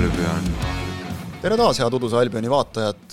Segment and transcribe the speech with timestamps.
[0.00, 0.44] Albion.
[1.42, 3.12] tere taas, head Uduse Albioni vaatajad.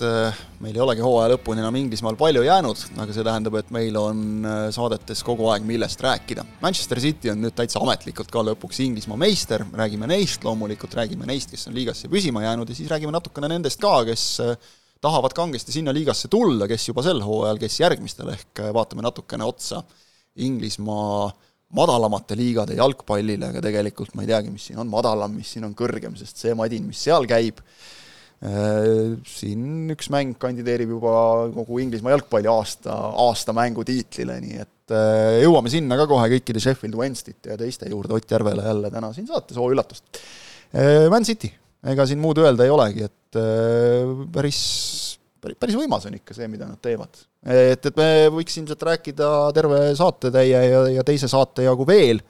[0.62, 4.22] meil ei olegi hooaja lõpuni enam Inglismaal palju jäänud, aga see tähendab, et meil on
[4.48, 6.46] äh, saadetes kogu aeg millest rääkida.
[6.62, 11.52] Manchester City on nüüd täitsa ametlikult ka lõpuks Inglismaa meister, räägime neist loomulikult, räägime neist,
[11.52, 14.56] kes on liigasse püsima jäänud ja siis räägime natukene nendest ka, kes äh,
[15.04, 19.44] tahavad kangesti sinna liigasse tulla, kes juba sel hooajal, kes järgmistel, ehk äh, vaatame natukene
[19.44, 19.84] otsa
[20.40, 21.28] Inglismaa
[21.76, 25.74] madalamate liigade jalgpallile, aga tegelikult ma ei teagi, mis siin on madalam, mis siin on
[25.76, 27.60] kõrgem, sest see madin, mis seal käib,
[28.40, 31.12] äh, siin üks mäng kandideerib juba
[31.52, 36.96] kogu Inglismaa jalgpalli aasta, aasta mängutiitlile, nii et äh, jõuame sinna ka kohe kõikide Sheffield
[36.98, 40.08] Wednesday'te ja teiste juurde, Ott Järvele jälle täna siin saates, oo üllatust.
[40.72, 41.52] Äh, Man City,
[41.84, 43.36] ega siin muud öelda ei olegi, et
[44.32, 44.58] päris,
[45.58, 47.20] päris võimas on ikka see, mida nad teevad.
[47.48, 52.20] Et, et me võiks ilmselt rääkida terve saatetäie ja, ja teise saate jagu veel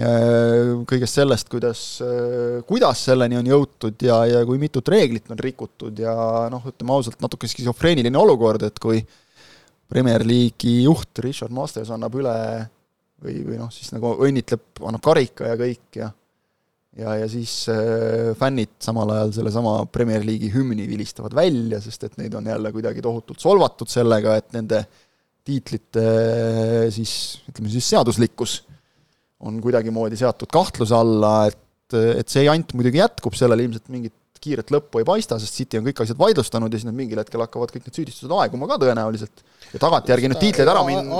[0.00, 5.40] äh, kõigest sellest, kuidas, äh, kuidas selleni on jõutud ja, ja kui mitut reeglit on
[5.44, 6.14] rikutud ja
[6.52, 9.02] noh, ütleme ausalt, natuke skisofreeniline olukord, et kui
[9.88, 12.36] Premier League'i juht Richard Masters annab üle
[13.24, 16.10] või, või noh, siis nagu õnnitleb, annab karika ja kõik ja
[16.98, 22.18] ja, ja siis äh, fännid samal ajal sellesama Premier League'i hümni vilistavad välja, sest et
[22.20, 24.82] neid on jälle kuidagi tohutult solvatud sellega, et nende
[25.48, 27.12] tiitlite äh, siis,
[27.48, 28.58] ütleme siis seaduslikkus
[29.46, 34.72] on kuidagimoodi seatud kahtluse alla, et, et see jant muidugi jätkub, sellel ilmselt mingit kiiret
[34.74, 37.72] lõppu ei paista, sest City on kõik asjad vaidlustanud ja siis nad mingil hetkel hakkavad
[37.74, 41.10] kõik need süüdistused aeguma ka tõenäoliselt ja tagantjärgi nüüd tiitleid ära min-,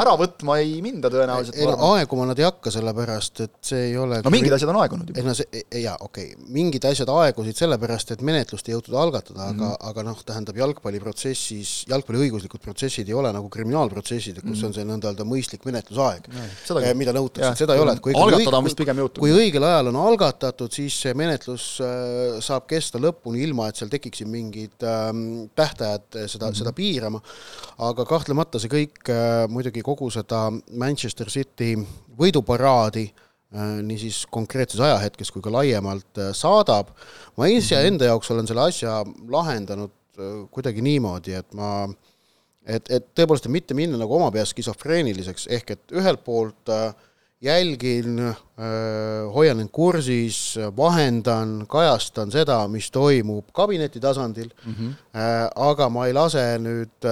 [0.00, 1.58] ära võtma ei minda tõenäoliselt.
[1.58, 4.80] ei no aeguma nad ei hakka, sellepärast et see ei ole no mingid asjad on
[4.82, 5.20] aegunud juba.
[5.20, 9.50] ei no see, jaa, okei okay., mingid asjad aegusid sellepärast, et menetlust ei jõutud algatada
[9.50, 9.64] mm, -hmm.
[9.64, 9.90] aga, mhm.
[9.90, 14.66] aga noh, tähendab jalgpalliprotsessis, jalgpalli õiguslikud protsessid ei ole nagu kriminaalprotsessid, kus mm -hmm.
[14.70, 18.16] on see nõnda öelda mõistlik menetlusaeg no,, eh, mida nõutakse, seda ei ole, et kui
[18.16, 19.20] algatada on vist pigem jõutud.
[19.24, 23.90] kui õigel ajal on algatatud, siis see menetlus äh, saab kesta lõpuni, ilma et seal
[23.92, 26.58] tekiksid mingid ähm, tähtajad seda mm, -hmm.
[26.60, 27.20] seda piirama,
[27.88, 31.74] aga kahtlemata see kõik äh, muidugi kogu seda Manchester City
[32.18, 36.92] võiduparaadi äh, niisiis konkreetses ajahetkes kui ka laiemalt äh, saadab.
[37.36, 38.12] ma iseenda mhm.
[38.12, 39.94] jaoks olen selle asja lahendanud
[40.50, 41.86] kuidagi niimoodi, et ma
[42.66, 46.72] et, et tõepoolest, et mitte minna nagu oma peas skisofreeniliseks, ehk et ühelt poolt
[47.40, 48.18] jälgin,
[49.34, 54.94] hoian end kursis, vahendan, kajastan seda, mis toimub kabineti tasandil mm, -hmm.
[55.54, 57.06] aga ma ei lase nüüd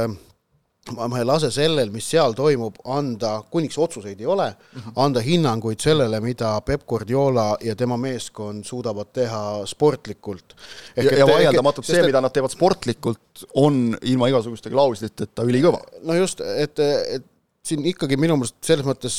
[0.95, 4.97] ma, ma ei lase sellel, mis seal toimub, anda, kuniks otsuseid ei ole mm, -hmm.
[5.05, 10.57] anda hinnanguid sellele, mida Peep Guardiola ja tema meeskond suudavad teha sportlikult.
[10.97, 15.81] ja, ja vaieldamatult see, mida nad teevad sportlikult, on ilma igasuguste klausliteta ülikõva.
[16.03, 17.25] no just, et, et
[17.67, 19.17] siin ikkagi minu meelest selles mõttes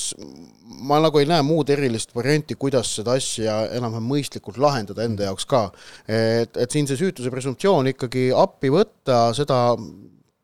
[0.87, 5.47] ma nagu ei näe muud erilist varianti, kuidas seda asja enam-vähem mõistlikult lahendada enda jaoks
[5.49, 5.67] ka.
[6.07, 9.59] et, et siin see süütuse presumptsioon ikkagi appi võtta, seda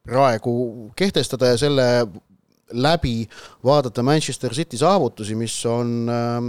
[0.04, 0.54] praegu
[1.00, 1.88] kehtestada ja selle
[2.74, 3.28] läbi
[3.64, 6.48] vaadata Manchester City saavutusi, mis on ähm,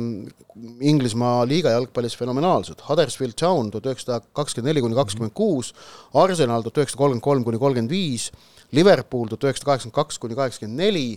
[0.81, 2.81] Inglismaa liiga jalgpallis fenomenaalsed.
[2.89, 5.75] Huddersfield Town tuhat üheksasada kakskümmend neli kuni kakskümmend kuus,
[6.15, 8.31] Arsenal tuhat üheksasada kolmkümmend kolm kuni kolmkümmend viis,
[8.73, 11.09] Liverpool tuhat üheksasada kaheksakümmend kaks kuni kaheksakümmend neli,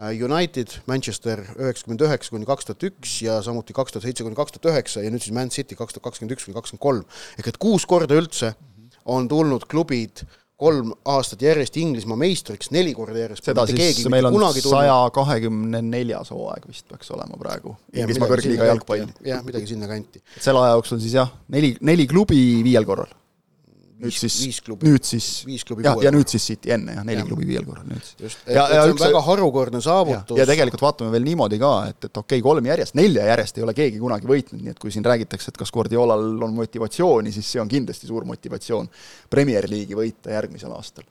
[0.00, 4.56] United, Manchester üheksakümmend üheksa kuni kaks tuhat üks ja samuti kaks tuhat seitse kuni kaks
[4.56, 7.04] tuhat üheksa ja nüüd siis Man City kaks tuhat kakskümmend üks kuni kakskümmend kolm.
[7.38, 8.54] ehk et kuus korda üldse
[9.04, 13.46] on tulnud klubid äh, kolm aastat järjest Inglismaa meistriks, neli korda järjest.
[13.48, 19.06] seda siis meil on saja kahekümne neljas hooaeg vist peaks olema praegu Inglismaa kõrgliiga jalgpall.
[19.26, 20.22] jah, midagi sinnakanti.
[20.36, 23.08] selle aja jooksul siis jah, neli, neli klubi viiel korral
[24.00, 24.36] nüüd siis,
[24.80, 25.26] nüüd siis,
[25.84, 27.26] jah, ja nüüd siis City enne jah, neli ja.
[27.28, 30.38] klubi viiel korral nüüd just, et, ja, et ja see on üks, väga harukordne saavutus.
[30.40, 33.66] ja tegelikult vaatame veel niimoodi ka, et, et okei okay,, kolm järjest, nelja järjest ei
[33.66, 37.50] ole keegi kunagi võitnud, nii et kui siin räägitakse, et kas Guardiolal on motivatsiooni, siis
[37.56, 38.88] see on kindlasti suur motivatsioon
[39.32, 41.06] Premier League'i võita järgmisel aastal.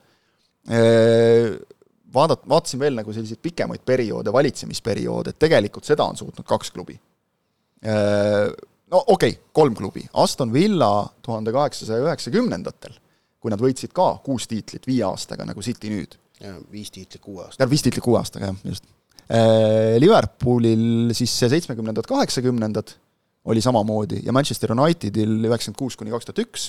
[2.10, 6.98] Vaadat-, vaatasin veel nagu selliseid pikemaid perioode, valitsemisperioode, et tegelikult seda on suutnud kaks klubi
[8.90, 10.90] no okei okay,, kolm klubi, Aston Villa
[11.24, 12.96] tuhande kaheksasaja üheksakümnendatel,
[13.40, 16.16] kui nad võitsid ka kuus tiitlit viie aastaga, nagu City nüüd.
[16.40, 17.70] ja viis tiitlit kuue aastaga.
[17.70, 18.88] viis tiitlit kuue aastaga, jah, just.
[19.30, 22.96] Äh, Liverpoolil siis seitsmekümnendad, kaheksakümnendad
[23.50, 26.66] oli samamoodi ja Manchester Unitedil üheksakümmend kuus kuni kaks tuhat üks,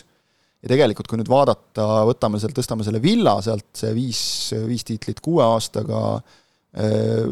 [0.61, 4.21] ja tegelikult, kui nüüd vaadata, võtame sealt, tõstame selle Villa sealt, see viis,
[4.69, 6.03] viis tiitlit kuue aastaga
[6.77, 7.25] äh,,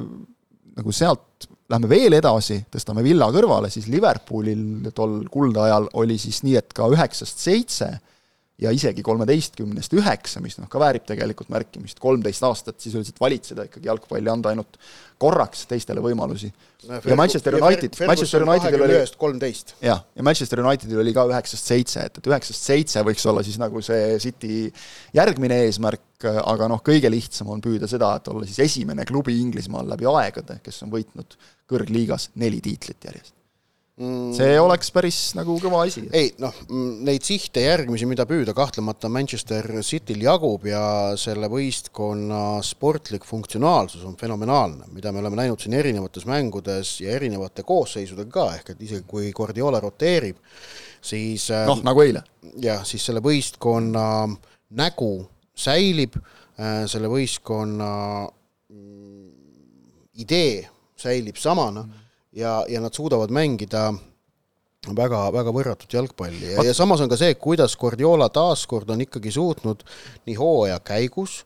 [0.80, 6.56] nagu sealt lähme veel edasi, tõstame Villa kõrvale, siis Liverpoolil tol kuldajal oli siis nii,
[6.58, 7.92] et ka üheksast seitse
[8.60, 13.88] ja isegi kolmeteistkümnest üheksa, mis noh, ka väärib tegelikult märkimist, kolmteist aastat sisuliselt valitseda ikkagi
[13.88, 14.76] jalgpalli, anda ainult
[15.20, 16.52] korraks teistele võimalusi.
[16.88, 19.76] ja Manchester United, Manchester Unitedil oli kolmteist.
[19.84, 23.60] jah, ja Manchester Unitedil oli ka üheksast seitse, et, et üheksast seitse võiks olla siis
[23.62, 24.62] nagu see City
[25.16, 29.88] järgmine eesmärk, aga noh, kõige lihtsam on püüda seda, et olla siis esimene klubi Inglismaal
[29.96, 31.40] läbi aegade, kes on võitnud
[31.70, 33.39] kõrgliigas neli tiitlit järjest
[34.00, 34.30] Mm.
[34.32, 36.06] see oleks päris nagu kõva asi.
[36.16, 36.56] ei noh,
[37.04, 40.84] neid sihte järgmisi, mida püüda, kahtlemata Manchester Cityl jagub ja
[41.20, 47.68] selle võistkonna sportlik funktsionaalsus on fenomenaalne, mida me oleme näinud siin erinevates mängudes ja erinevate
[47.68, 50.40] koosseisudega ka, ehk et isegi kui Guardiola roteerib,
[51.04, 52.24] siis äh, noh, nagu eile.
[52.64, 54.08] jah, siis selle võistkonna
[54.80, 55.14] nägu
[55.60, 56.16] säilib,
[56.56, 57.94] äh, selle võistkonna
[58.72, 59.32] mm,
[60.24, 62.06] idee säilib samana mm
[62.40, 63.90] ja, ja nad suudavad mängida
[64.96, 66.56] väga, väga võrratut jalgpalli.
[66.56, 69.84] Ja, ja samas on ka see, kuidas Guardiola taaskord on ikkagi suutnud
[70.26, 71.44] nii hooaja käigus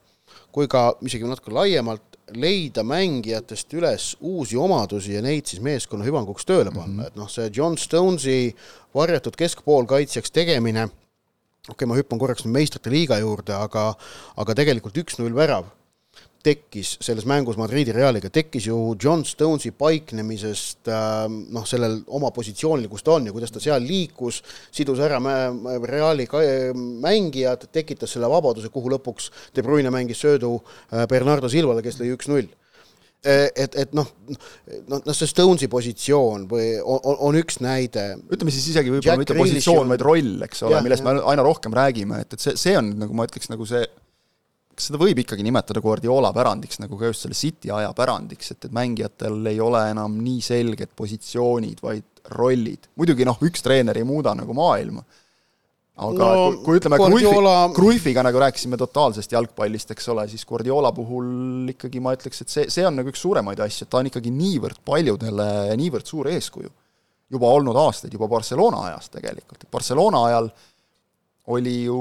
[0.53, 6.45] kui ka isegi natuke laiemalt leida mängijatest üles uusi omadusi ja neid siis meeskonna hüvanguks
[6.47, 6.87] tööle panna.
[6.87, 7.07] Mm, -hmm.
[7.07, 8.55] et noh, see John Stonesi
[8.95, 13.93] varjatud keskpoolkaitsjaks tegemine, okei okay,, ma hüppan korraks meistrite liiga juurde, aga
[14.37, 15.67] aga tegelikult üks-null värav
[16.43, 22.89] tekkis selles mängus Madridi Realiga, tekkis ju John Stonesi paiknemisest äh, noh, sellel oma positsioonil,
[22.91, 24.41] kus ta on ja kuidas ta seal liikus,
[24.73, 25.21] sidus ära
[25.87, 26.27] Reali
[27.03, 32.11] mängijad, tekitas selle vabaduse, kuhu lõpuks De Bruyne mängis söödu äh, Bernardo Silvale, kes lõi
[32.17, 32.51] üks-null
[33.23, 38.17] äh, et, et noh, noh, noh see Stonesi positsioon või on, on üks näide.
[38.27, 42.25] ütleme siis isegi võib-olla mitte positsioon, vaid roll, eks ole, millest me aina rohkem räägime,
[42.27, 43.87] et, et see, see on nagu ma ütleks, nagu see
[44.73, 48.67] kas seda võib ikkagi nimetada Guardiola pärandiks, nagu ka just selle City aja pärandiks, et,
[48.67, 52.87] et mängijatel ei ole enam nii selged positsioonid, vaid rollid.
[52.99, 55.03] muidugi noh, üks treener ei muuda nagu maailma,
[56.03, 57.55] aga no, kui, kui ütleme Guardiola...
[57.67, 62.53] Cruyffi, Cruyffiga nagu rääkisime totaalsest jalgpallist, eks ole, siis Guardiola puhul ikkagi ma ütleks, et
[62.53, 65.49] see, see on nagu üks suuremaid asju, et ta on ikkagi niivõrd paljudele
[65.79, 66.71] niivõrd suur eeskuju.
[67.33, 70.49] juba olnud aastaid, juba Barcelona ajast tegelikult, et Barcelona ajal
[71.53, 71.99] oli ju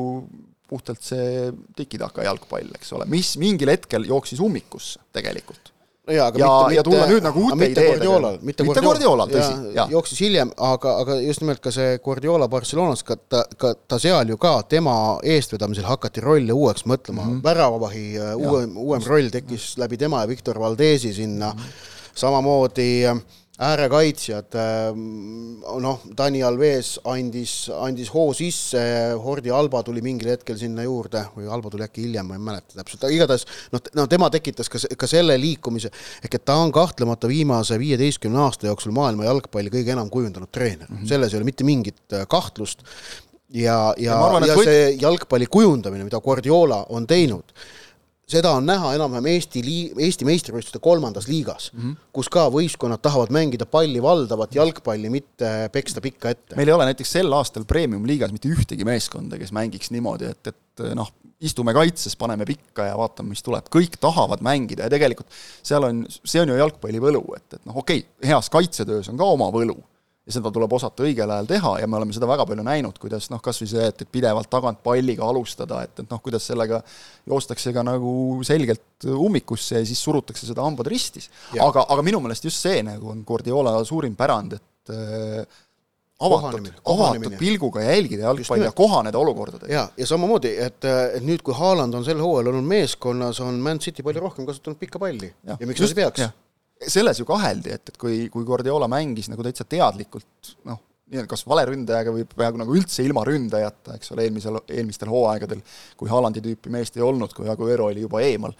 [0.69, 5.73] puhtalt see tiki-taka jalgpall, eks ole, mis mingil hetkel jooksis ummikusse tegelikult
[6.06, 8.31] no jaa, aga ja, mitte, ja tulla nüüd nagu uute ideedega.
[8.43, 9.91] mitte Guardiolal, tõsi, jah.
[9.93, 14.32] jooksis hiljem, aga, aga just nimelt ka see Guardiola Barcelonas, ka ta, ka ta seal
[14.35, 14.97] ju ka, tema
[15.35, 20.25] eestvedamisel hakati rolle uueks mõtlema mm -hmm., väravavahi äh, uuem, uuem roll tekkis läbi tema
[20.25, 22.19] ja Victor Valdesi sinna mm, -hmm.
[22.25, 23.23] samamoodi äh,
[23.62, 25.03] äärekaitsjad, ähm,
[25.82, 28.82] noh, Dani Alves andis, andis hoo sisse,
[29.23, 32.81] Hordi Alba tuli mingil hetkel sinna juurde või Alba tuli äkki hiljem, ma ei mäleta
[32.81, 35.93] täpselt, aga igatahes noh, no tema tekitas ka, ka selle liikumise,
[36.25, 40.88] ehk et ta on kahtlemata viimase viieteistkümne aasta jooksul maailma jalgpalli kõige enam kujundanud treener
[40.88, 41.12] mm, -hmm.
[41.15, 42.82] selles ei ole mitte mingit äh, kahtlust
[43.53, 44.69] ja, ja, ja, arvan, ja kõik...
[44.69, 47.53] see jalgpalli kujundamine, mida Guardiola on teinud,
[48.32, 52.11] seda on näha enam-vähem Eesti lii-, Eesti meistrivõistluste kolmandas liigas mm, -hmm.
[52.17, 56.56] kus ka võistkonnad tahavad mängida palli valdavat jalgpalli, mitte peksta pikka ette.
[56.56, 60.87] meil ei ole näiteks sel aastal premium-liigas mitte ühtegi meeskonda, kes mängiks niimoodi, et, et
[60.96, 61.12] noh,
[61.43, 65.31] istume kaitses, paneme pikka ja vaatame, mis tuleb, kõik tahavad mängida ja tegelikult
[65.62, 69.19] seal on, see on ju jalgpalli võlu, et, et noh, okei okay,, heas kaitsetöös on
[69.20, 69.81] ka oma võlu
[70.32, 73.29] ja seda tuleb osata õigel ajal teha ja me oleme seda väga palju näinud, kuidas
[73.32, 76.81] noh, kas või see, et, et pidevalt tagant palliga alustada, et, et noh, kuidas sellega
[77.29, 78.14] joostakse ka nagu
[78.46, 81.29] selgelt ummikusse ja siis surutakse seda hambad ristis.
[81.58, 85.60] aga, aga minu meelest just see nagu on Guardiola suurim pärand, et äh,
[86.22, 89.72] avatud, avatud pilguga jälgida jalgpalli ja kohaneda olukordadega.
[89.74, 93.82] ja, ja samamoodi, et, et nüüd, kui Haaland on sel hooajal olnud meeskonnas, on Man
[93.82, 96.31] City palju rohkem kasutanud pikka palli ja, ja miks nad ei peaks?
[96.91, 100.81] Selles ju kaheldi, et, et kui, kui Guardiola mängis nagu täitsa teadlikult noh,
[101.12, 105.60] nii-öelda kas valeründajaga või peaaegu nagu üldse ilma ründajata, eks ole, eelmisel, eelmistel hooaegadel,
[106.01, 108.56] kui Haalandi tüüpi meest ei olnud, kui Aguero oli juba eemal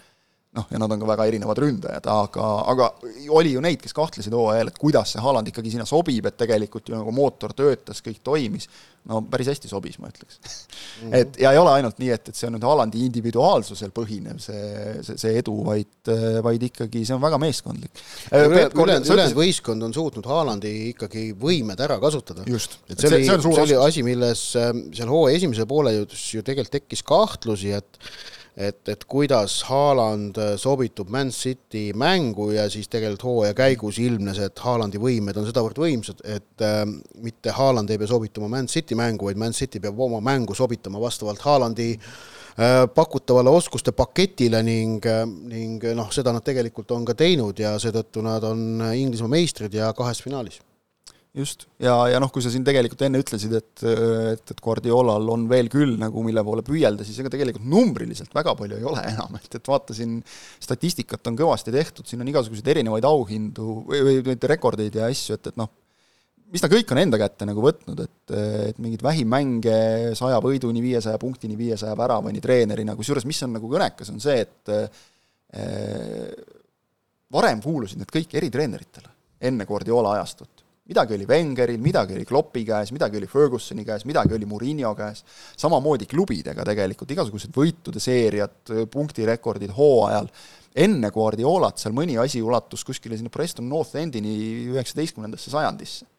[0.53, 2.89] noh, ja nad on ka väga erinevad ründajad, aga, aga
[3.33, 6.89] oli ju neid, kes kahtlesid hooajal, et kuidas see Haaland ikkagi sinna sobib, et tegelikult
[6.89, 8.67] ju nagu mootor töötas, kõik toimis,
[9.09, 10.51] no päris hästi sobis, ma ütleks mm.
[11.01, 11.15] -hmm.
[11.17, 14.67] et ja ei ole ainult nii, et, et see on nüüd Haalandi individuaalsusel põhinev, see,
[15.07, 16.11] see, see edu, vaid,
[16.45, 18.03] vaid ikkagi see on väga meeskondlik.
[18.31, 22.45] ülejäänud, ülejäänud võistkond on suutnud Haalandi ikkagi võimed ära kasutada.
[22.45, 26.07] et see oli, see, see oli asi, milles ähm, seal hooaja esimese poole ju,
[26.37, 27.99] ju tegelikult tekkis kahtlusi, et
[28.57, 34.39] et, et kuidas Haaland äh, sobitub Man City mängu ja siis tegelikult hooaja käigus ilmnes,
[34.39, 36.83] et Haalandi võimed on sedavõrd võimsad, et äh,
[37.23, 41.01] mitte Haaland ei pea sobituma Man City mängu, vaid Man City peab oma mängu sobitama
[41.01, 47.17] vastavalt Haalandi äh, pakutavale oskuste paketile ning, äh, ning noh, seda nad tegelikult on ka
[47.17, 50.61] teinud ja seetõttu nad on Inglismaa meistrid ja kahes finaalis
[51.33, 55.47] just, ja, ja noh, kui sa siin tegelikult enne ütlesid, et, et, et Guardiolal on
[55.49, 59.39] veel küll nagu mille poole püüelda, siis ega tegelikult numbriliselt väga palju ei ole enam,
[59.39, 60.19] et, et vaatasin,
[60.61, 65.39] statistikat on kõvasti tehtud, siin on igasuguseid erinevaid auhindu või, või neid rekordeid ja asju,
[65.39, 65.71] et, et noh,
[66.53, 68.37] mis ta kõik on enda kätte nagu võtnud, et,
[68.69, 69.77] et mingeid vähimänge
[70.19, 74.73] saja võiduni, viiesaja punktini, viiesaja väravani treenerina, kusjuures mis on nagu kõnekas, on see, et
[74.77, 76.37] eh,
[77.33, 79.09] varem kuulusid need kõik eritreeneritele,
[79.49, 84.35] enne Guardiola ajastut midagi oli Wengeril, midagi oli Kloppi käes, midagi oli Fergusoni käes, midagi
[84.35, 85.23] oli Murillo käes,
[85.59, 90.27] samamoodi klubidega tegelikult, igasugused võitude seeriad, punktirekordid hooajal,
[90.83, 94.33] enne Guardiolat seal mõni asi ulatus kuskile sinna Preston North Endini
[94.73, 96.09] üheksateistkümnendasse sajandisse.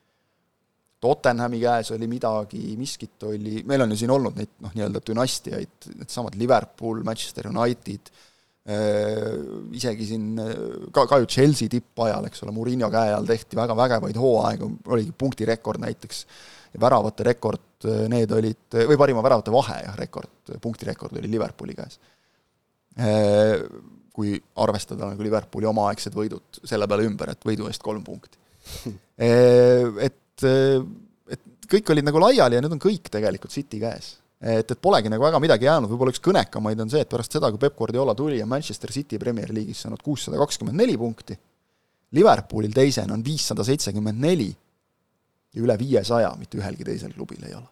[1.04, 5.90] Tottenhami käes oli midagi, miskit oli, meil on ju siin olnud neid noh, nii-öelda dünastiaid,
[5.98, 8.08] needsamad Liverpool, Manchester United,
[8.64, 10.38] isegi siin
[10.88, 15.12] ka, ka ju Chelsea tippajal, eks ole, Murillo käe all tehti väga vägevaid hooaegu, oligi
[15.20, 16.22] punktirekord näiteks,
[16.74, 21.76] ja väravate rekord, äh, need olid, või parima väravate vahe, jah, rekord, punktirekord oli Liverpooli
[21.78, 22.00] käes.
[22.98, 23.60] Äh,
[24.14, 28.38] kui arvestada nagu Liverpooli omaaegsed võidud selle peale ümber, et võidu eest kolm punkti.
[29.14, 30.42] Et,
[31.30, 34.08] et kõik olid nagu laiali ja nüüd on kõik tegelikult City käes
[34.40, 37.50] et, et polegi nagu väga midagi jäänud, võib-olla üks kõnekamaid on see, et pärast seda,
[37.52, 41.36] kui Peep Guardiola tuli ja Manchester City Premier League'is saanud kuussada kakskümmend neli punkti,
[42.14, 44.50] Liverpoolil teisena on viissada seitsekümmend neli
[45.54, 47.66] ja üle viiesaja mitte ühelgi teisel klubil ei ole.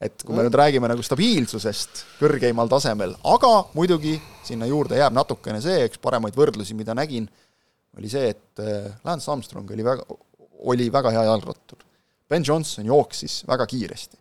[0.00, 5.62] et kui me nüüd räägime nagu stabiilsusest kõrgeimal tasemel, aga muidugi sinna juurde jääb natukene
[5.64, 7.24] see, üks paremaid võrdlusi, mida nägin,
[7.96, 10.04] oli see, et äh, Lance Armstrong oli väga,
[10.68, 11.80] oli väga hea jalgrattur.
[12.28, 14.20] Ben Johnson jooksis väga kiiresti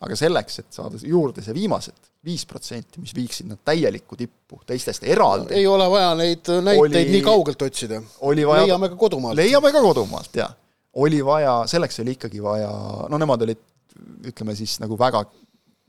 [0.00, 5.04] aga selleks, et saada juurde see viimased viis protsenti, mis viiksid nad täielikku tippu teistest
[5.06, 5.54] eraldi.
[5.54, 8.00] ei ole vaja neid näiteid oli, nii kaugelt otsida.
[8.34, 9.38] leiame ka kodumaalt.
[9.38, 10.48] leiame ka kodumaalt, jaa.
[10.94, 12.70] oli vaja, selleks oli ikkagi vaja,
[13.08, 13.62] no nemad olid
[14.30, 15.24] ütleme siis nagu väga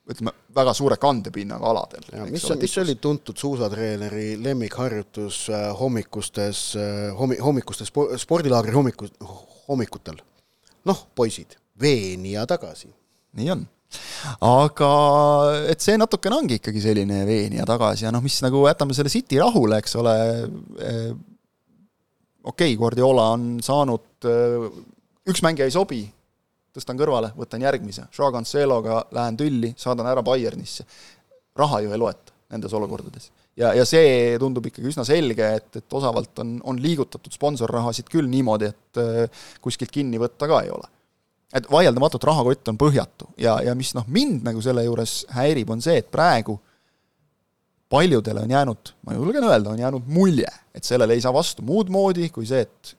[0.10, 2.06] ütleme, väga suure kandepinnaga aladel.
[2.30, 9.10] mis, mis oli tuntud suusatreeneri lemmikharjutus äh, hommikustes, äh, hommi-, hommikustes spordilaagri hommiku,
[9.68, 10.22] hommikutel?
[10.86, 12.90] noh, poisid, veeni ja tagasi.
[13.38, 13.68] nii on
[14.46, 14.92] aga
[15.72, 19.40] et see natukene ongi ikkagi selline veenija tagasi ja noh, mis nagu jätame selle City
[19.42, 20.16] rahule, eks ole,
[20.84, 21.10] eh,
[22.44, 24.68] okei okay,, Guardiola on saanud, eh,
[25.30, 26.04] üks mängija ei sobi,
[26.76, 30.86] tõstan kõrvale, võtan järgmise, Joao Canceloga lähen tülli, saadan ära Bayernisse.
[31.60, 33.32] raha ju ei loeta nendes olukordades.
[33.58, 38.30] ja, ja see tundub ikkagi üsna selge, et, et osavalt on, on liigutatud sponsorrahasid küll
[38.30, 40.99] niimoodi, et eh, kuskilt kinni võtta ka ei ole
[41.54, 43.30] et vaieldamatult rahakott on põhjatu.
[43.42, 46.60] Ja, ja mis noh, mind nagu selle juures häirib, on see, et praegu
[47.90, 51.90] paljudele on jäänud, ma julgen öelda, on jäänud mulje, et sellele ei saa vastu muud
[51.90, 52.94] moodi kui see, et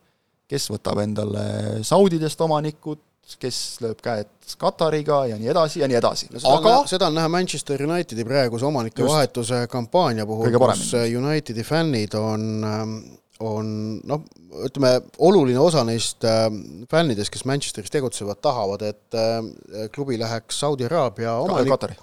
[0.51, 1.45] kes võtab endale
[1.87, 2.99] Saudidest omanikud,
[3.39, 6.27] kes lööb käed Katariga ja nii edasi ja nii edasi.
[6.33, 6.41] No,.
[6.57, 10.89] aga on, seda on näha Manchester Unitedi praeguse omanike just, vahetuse kampaania puhul, kus
[11.21, 12.97] Unitedi fännid on ähm,
[13.41, 13.73] on
[14.05, 14.23] noh,
[14.67, 16.47] ütleme, oluline osa neist äh,
[16.91, 21.73] fännidest, kes Manchesteris tegutsevad, tahavad, et äh, klubi läheks Saudi Araabia omanik-.
[21.73, 21.97] Katari,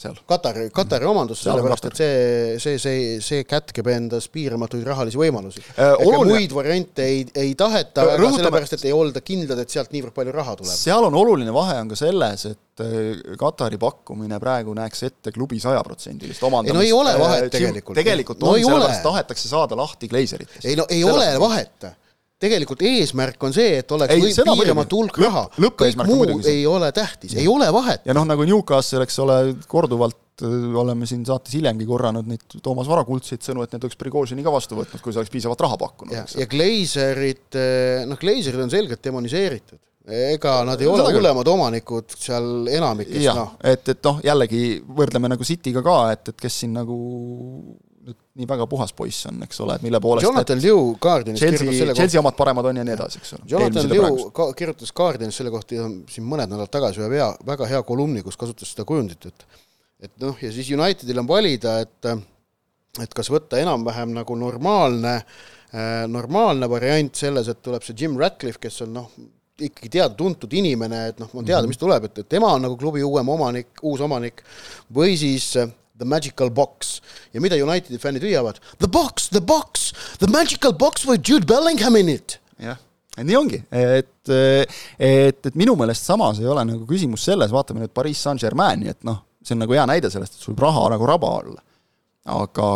[0.00, 0.18] seal.
[0.28, 5.96] Katari, Katari omandusse, sellepärast et see, see, see, see kätkeb endas piiramatuid rahalisi võimalusi äh,.
[6.26, 10.36] muid variante ei, ei taheta, aga sellepärast, et ei olda kindlad, et sealt niivõrd palju
[10.36, 10.76] raha tuleb.
[10.76, 15.58] seal on oluline vahe on ka selles, et et Katari pakkumine praegu näeks ette klubi
[15.62, 16.74] sajaprotsendilist omandamist.
[16.74, 17.96] ei no ei ole vahet tegelikult.
[17.96, 20.64] tegelikult no, on, sellepärast tahetakse saada lahti Glazeritest.
[20.64, 21.88] ei no ei Selles ole vahet
[22.42, 27.36] tegelikult eesmärk on see, et oleks ei, piiramatu hulk raha, kõik muu ei ole tähtis,
[27.38, 28.04] ei ole vahet.
[28.08, 29.38] ja noh, nagu Newcastle, eks ole,
[29.70, 34.00] korduvalt äh, oleme siin saates hiljemgi korranud neid Toomas Vara kuldseid sõnu, et need oleks
[34.00, 36.12] Prigožini ka vastu võtnud, kui see oleks piisavalt raha pakkunud.
[36.16, 42.12] ja, ja Glazerid, äh, noh, Glazerid on selgelt demoniseeritud ega nad ei ole hullemad omanikud
[42.14, 43.56] seal enamikes, noh.
[43.66, 46.98] et, et noh, jällegi võrdleme nagu City'ga ka, et, et kes siin nagu
[48.36, 51.78] nii väga puhas poiss on, eks ole, et mille poolest Jonathan Liu Guardianis Chelsea, kirjutas
[51.78, 53.48] selle kohta Chelsea omad paremad on ja nii edasi, eks ole.
[53.48, 57.82] Jonathan Liu ka, kirjutas Guardianis selle kohta siin mõned nädalad tagasi ühe hea, väga hea
[57.88, 59.46] kolumni, kus kasutas seda kujundit, et
[60.06, 62.10] et noh, ja siis Unitedil on valida, et
[63.00, 68.60] et kas võtta enam-vähem nagu normaalne äh, normaalne variant selles, et tuleb see Jim Ratcliffe,
[68.62, 69.08] kes on noh,
[69.56, 71.72] ikkagi teada-tuntud inimene, et noh, on teada, mhm.
[71.72, 74.44] mis tuleb, et, et tema on nagu klubi uuem omanik, uus omanik,
[74.92, 75.54] või siis
[75.98, 77.00] The Magical Box.
[77.32, 78.60] ja mida Unitedi fännid hüüavad?
[78.78, 82.38] The box, the box, the magical box with Jude Bellingham in it.
[82.58, 82.78] jah,
[83.16, 87.94] nii ongi, et, et, et minu meelest samas ei ole nagu küsimus selles, vaatame nüüd
[87.96, 91.32] Pariis Saint-Germaini, et noh, see on nagu hea näide sellest, et sul raha nagu raba
[91.40, 91.62] olla.
[92.26, 92.66] aga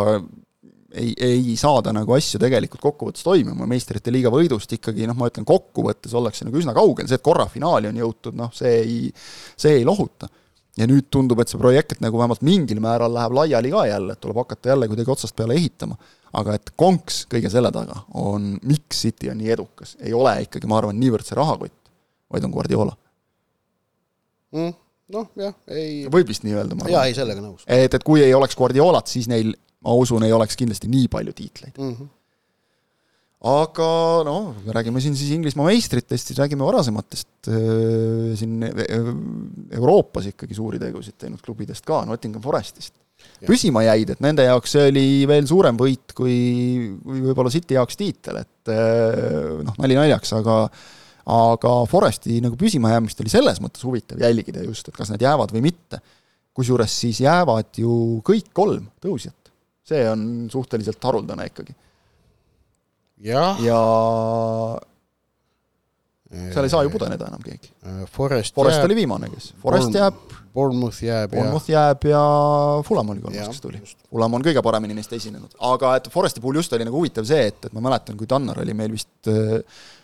[0.95, 5.47] ei, ei saada nagu asju tegelikult kokkuvõttes toimima, meistrite liiga võidust ikkagi noh, ma ütlen
[5.49, 9.01] kokkuvõttes ollakse nagu üsna kaugel, see, et korra finaali on jõutud, noh see ei,
[9.61, 10.31] see ei lohuta.
[10.79, 14.23] Ja nüüd tundub, et see projekt nagu vähemalt mingil määral läheb laiali ka jälle, et
[14.23, 15.97] tuleb hakata jälle kuidagi otsast peale ehitama.
[16.33, 20.69] aga et konks kõige selle taga on, miks City on nii edukas, ei ole ikkagi,
[20.71, 21.91] ma arvan, niivõrd see rahakott,
[22.31, 22.95] vaid on Guardiola
[24.55, 24.77] mm,.
[25.17, 26.95] noh, jah, ei võib vist nii öelda, ma arvan.
[26.95, 27.67] jaa, ei, sellega nõus.
[27.67, 31.35] et, et kui ei oleks Guardiolat, siis neil ma usun, ei oleks kindlasti nii palju
[31.35, 31.93] tiitleid mm.
[31.95, 32.15] -hmm.
[33.41, 33.91] Aga
[34.27, 39.13] noh, me räägime siin siis Inglismaa meistritest, siis räägime varasematest äh, siin äh,
[39.79, 42.95] Euroopas ikkagi suuri tegusid teinud klubidest ka, Nottingham Forestist.
[43.45, 46.37] püsima jäid, et nende jaoks see oli veel suurem võit kui,
[47.05, 50.63] kui võib-olla City jaoks tiitel, et äh, noh, nali naljaks, aga
[51.31, 55.63] aga Foresti nagu püsimajäämist oli selles mõttes huvitav jälgida just, et kas nad jäävad või
[55.69, 56.01] mitte.
[56.57, 59.41] kusjuures siis jäävad ju kõik kolm tõusjat
[59.91, 61.75] see on suhteliselt haruldane ikkagi.
[63.25, 63.81] Ja, ja
[66.31, 67.73] seal ei saa ju pudeneda enam keegi.
[67.87, 70.21] Äh, Forest, Forest jääb, oli viimane, kes, Forest jääb.
[70.51, 71.87] Bournemouth jääb Bournemouth ja...
[71.87, 72.21] jääb ja
[72.87, 73.81] Fulham oli kolmas, kes tuli.
[74.11, 77.45] Fulham on kõige paremini neist esinenud, aga et Foresti puhul just oli nagu huvitav see,
[77.53, 79.61] et, et ma mäletan, kui Tannar oli meil vist äh,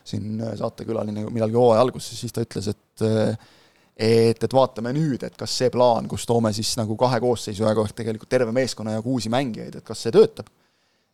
[0.06, 3.52] siin saatekülaline millalgi hooaja alguses, siis ta ütles, et äh,
[3.96, 7.86] et, et vaatame nüüd, et kas see plaan, kus toome siis nagu kahe koosseisu jagu
[7.86, 10.50] ehk tegelikult terve meeskonna jagu uusi mängijaid, et kas see töötab.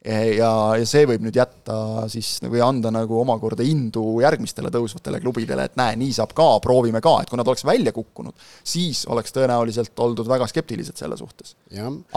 [0.04, 5.66] Ja, ja see võib nüüd jätta siis või anda nagu omakorda indu järgmistele tõusvatele klubidele,
[5.68, 8.34] et näe, nii saab ka, proovime ka, et kui nad oleks välja kukkunud,
[8.66, 11.54] siis oleks tõenäoliselt oldud väga skeptilised selle suhtes.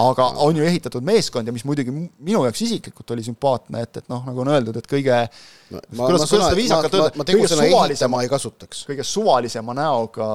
[0.01, 4.09] aga on ju ehitatud meeskond ja mis muidugi minu jaoks isiklikult oli sümpaatne, et, et
[4.11, 8.25] noh, nagu on öeldud, et kõige no, ma, kuidas, kuidas ma, ma, ma tegusõna ehitama
[8.25, 8.85] ei kasutaks.
[8.89, 10.31] kõige suvalisema näoga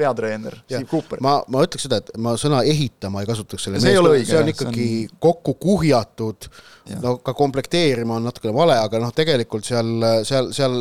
[0.00, 1.22] peatreener Steve Cooper.
[1.24, 4.52] ma, ma ütleks seda, et ma sõna ehitama ei kasutaks selle see, õige, see on
[4.54, 5.16] ikkagi on...
[5.28, 6.48] kokku kuhjatud,
[7.02, 9.92] no ka komplekteerima on natukene vale, aga noh, tegelikult seal,
[10.26, 10.76] seal, seal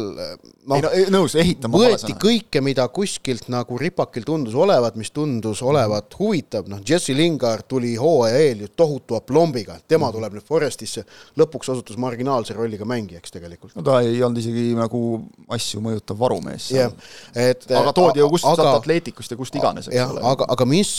[0.70, 6.70] noh, nõus, ehitama võeti kõike, mida kuskilt nagu ripakil tundus olevat, mis tundus olevat huvitav,
[6.72, 10.16] noh, Jesse Lingard tuli hooaja eel ju tohutu aplombiga, tema mm.
[10.18, 11.06] tuleb nüüd Forestisse,
[11.40, 13.76] lõpuks osutus marginaalse rolliga mängijaks tegelikult.
[13.78, 15.04] no ta ei olnud isegi nagu
[15.56, 16.70] asju mõjutav varumees.
[16.74, 16.94] jah,
[17.36, 20.22] et aga toodi ju kust aga, atleeti Atleticust ja kust iganes, eks jah, ole.
[20.32, 20.92] aga, aga mis,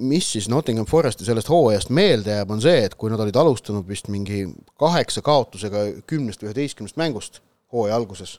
[0.00, 3.86] mis siis Nottingham Foresti sellest hooajast meelde jääb, on see, et kui nad olid alustanud
[3.88, 4.44] vist mingi
[4.80, 7.40] kaheksa kaotusega kümnest või üheteistkümnest mängust
[7.72, 8.38] hooaja alguses,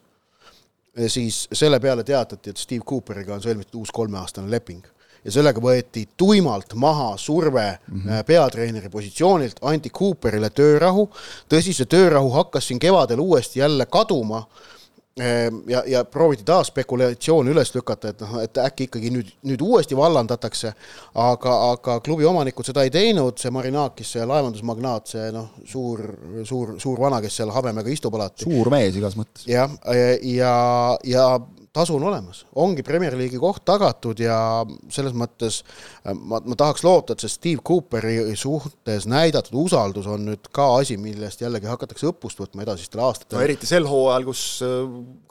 [1.08, 4.86] siis selle peale teatati, et Steve Cooperiga on sõlmitud uus kolmeaastane leping
[5.26, 8.26] ja sellega võeti tuimalt maha surve mm -hmm.
[8.26, 11.10] peatreeneri positsioonilt, anti Cooperile töörahu,
[11.50, 14.45] tõsi, see töörahu hakkas siin kevadel uuesti jälle kaduma
[15.67, 19.98] ja, ja prooviti taas spekulatsiooni üles lükata, et noh, et äkki ikkagi nüüd, nüüd uuesti
[19.98, 20.74] vallandatakse,
[21.19, 26.06] aga, aga klubi omanikud seda ei teinud, see Marinakis, see laevandusmagnaat, see noh, suur,
[26.48, 28.48] suur, suur vana, kes seal habemega istub alati.
[28.48, 29.48] suur mees igas mõttes.
[29.50, 30.54] jah, ja, ja,
[31.08, 31.26] ja
[31.80, 34.38] tasu on olemas, ongi Premier League'i koht tagatud ja
[34.92, 40.28] selles mõttes äh, ma, ma tahaks loota, et see Steve Cooperi suhtes näidatud usaldus on
[40.30, 43.39] nüüd ka asi, millest jällegi hakatakse õppust võtma edasistel aastatel.
[43.39, 44.78] no eriti sel hooajal, kus äh,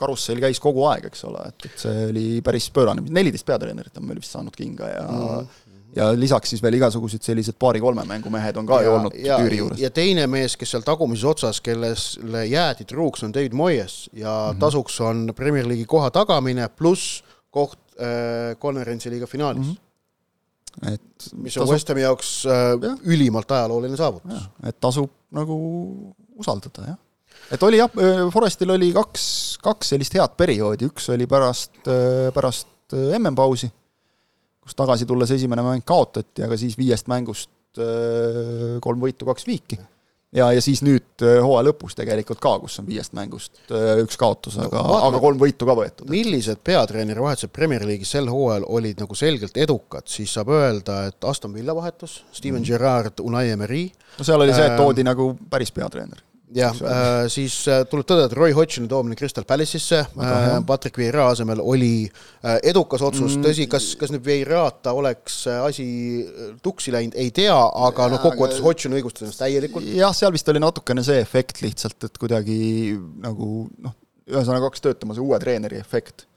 [0.00, 4.08] karussell käis kogu aeg, eks ole, et, et see oli päris pöörane, neliteist peatreenerit on
[4.08, 8.56] meil vist saanud kinga ja mm ja lisaks siis veel igasugused sellised paari-kolme mängu mehed
[8.60, 9.80] on ka ja, ju olnud ja, tüüri juures.
[9.80, 14.54] ja teine mees, kes seal tagumises otsas, kellele jäädi truuks, on David Moyes ja mm
[14.56, 14.60] -hmm.
[14.60, 19.72] tasuks on Premier League'i koha tagamine pluss koht äh, konverentsi liiga finaalis mm.
[19.72, 20.92] -hmm.
[20.92, 21.72] et mis on tasub...
[21.72, 22.96] West Hami jaoks äh, ja.
[23.04, 24.48] ülimalt ajalooline saavutus.
[24.66, 26.98] et tasub nagu usaldada, jah.
[27.50, 32.32] et oli jah, äh, Forestil oli kaks, kaks sellist head perioodi, üks oli pärast, äh,
[32.34, 33.72] pärast äh, MM-pausi
[34.68, 39.78] kus tagasi tulles esimene mäng kaotati, aga siis viiest mängust äh, kolm võitu, kaks viiki.
[40.36, 44.20] ja, ja siis nüüd äh, hooaja lõpus tegelikult ka, kus on viiest mängust äh, üks
[44.20, 46.12] kaotus, aga no,, aga kolm võitu ka võetud.
[46.12, 51.28] millised peatreeneri vahetused Premier League'is sel hooajal olid nagu selgelt edukad, siis saab öelda, et
[51.32, 52.68] Aston Villa vahetus, Steven mm.
[52.68, 53.86] Gerrard, Unai Emery.
[54.18, 58.06] no seal oli see, et toodi ähm, nagu päris peatreener jah äh,, siis äh, tuleb
[58.08, 60.00] tõdeda, et Roy Hodgsoni toomine Crystal Palace'isse.
[60.04, 63.36] Äh, Patrick Vieira asemel oli äh, edukas otsus.
[63.36, 65.88] Mm., tõsi, kas, kas nüüd Vieirata oleks äh, asi
[66.24, 69.88] äh, tuksi läinud, ei tea, aga noh, kokkuvõttes Hodgson õigustas ennast täielikult.
[69.98, 72.58] jah, seal vist oli natukene see efekt lihtsalt, et kuidagi
[73.24, 73.96] nagu noh,
[74.28, 76.27] ühesõnaga hakkas töötama see uue treeneri efekt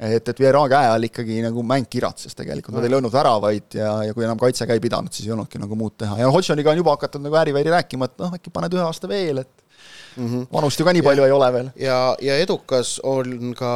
[0.00, 3.92] et, et Vieira käe all ikkagi nagu mäng kiratses tegelikult, nad ei löönud väravaid ja,
[4.08, 6.72] ja kui enam kaitse ka ei pidanud, siis ei olnudki nagu muud teha ja Hodgsoniga
[6.72, 9.66] on juba hakatud nagu ääri-väri rääkima, et noh, äkki paned ühe aasta veel, et
[10.16, 10.26] mm.
[10.26, 10.46] -hmm.
[10.52, 11.68] vanust ju ka nii palju ja, ei ole veel.
[11.76, 13.72] ja, ja edukas on ka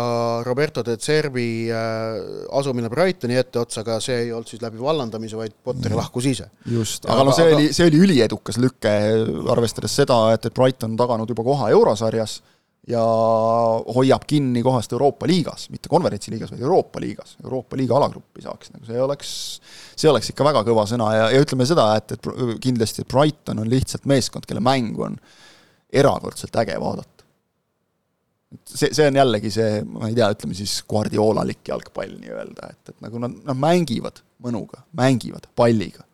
[0.46, 5.52] Roberto de Zerbi äh, asumine Brightoni etteotsa, aga see ei olnud siis läbi vallandamise, vaid
[5.64, 5.96] Potter mm.
[5.96, 6.48] lahkus ise.
[6.66, 7.56] just, aga, aga noh, see aga...
[7.56, 8.96] oli, see oli üliedukas lüke,
[9.50, 12.40] arvestades seda, et, et Brighton on taganud juba koha eurosarjas
[12.88, 13.02] ja
[13.96, 18.84] hoiab kinni kohast Euroopa liigas, mitte konverentsiliigas, vaid Euroopa liigas, Euroopa liiga alagruppi saaks, nagu
[18.88, 19.30] see oleks,
[19.96, 22.28] see oleks ikka väga kõva sõna ja, ja ütleme seda, et, et
[22.64, 25.18] kindlasti Brighton on lihtsalt meeskond, kelle mängu on
[25.94, 27.24] erakordselt äge vaadata.
[28.68, 33.00] see, see on jällegi see, ma ei tea, ütleme siis guardiolalik jalgpall nii-öelda, et, et
[33.06, 36.04] nagu nad, nad mängivad mõnuga, mängivad palliga.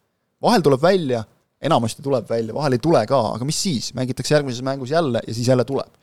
[0.43, 1.25] vahel tuleb välja,
[1.61, 5.35] enamasti tuleb välja, vahel ei tule ka, aga mis siis, mängitakse järgmises mängus jälle ja
[5.35, 5.99] siis jälle tuleb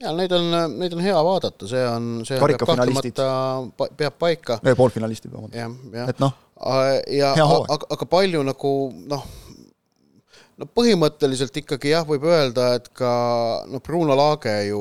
[0.00, 3.28] ja neid on, neid on hea vaadata, see on, see peab kahtlemata,
[3.98, 4.60] peab paika.
[4.78, 6.08] poolfinalistid, vabandust.
[6.08, 6.34] et noh,
[7.12, 8.74] ja aga, aga palju nagu
[9.10, 9.26] noh,
[10.60, 13.10] no põhimõtteliselt ikkagi jah, võib öelda, et ka
[13.70, 14.80] noh, Bruno Lage ju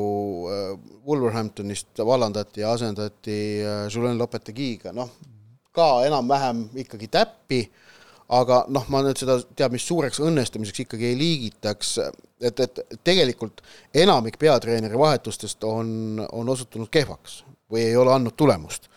[0.51, 0.71] äh,
[1.07, 5.11] Wolverhamptonist vallandati ja asendati äh, Julen Lopetegiga, noh,
[5.75, 7.63] ka enam-vähem ikkagi täppi
[8.29, 11.95] aga noh, ma nüüd seda teab mis suureks õnnestumiseks ikkagi ei liigitaks,
[12.45, 13.63] et, et tegelikult
[13.97, 18.89] enamik peatreeneri vahetustest on, on osutunud kehvaks või ei ole andnud tulemust.